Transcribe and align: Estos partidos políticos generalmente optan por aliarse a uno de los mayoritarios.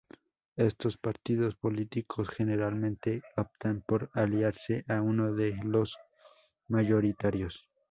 Estos 0.55 0.97
partidos 0.97 1.53
políticos 1.57 2.27
generalmente 2.35 3.21
optan 3.37 3.83
por 3.85 4.09
aliarse 4.15 4.83
a 4.87 4.99
uno 5.03 5.31
de 5.31 5.55
los 5.63 5.95
mayoritarios. 6.67 7.69